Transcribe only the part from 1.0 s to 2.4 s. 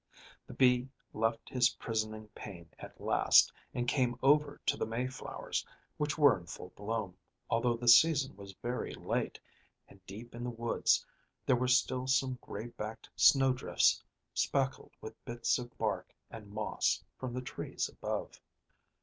left his prisoning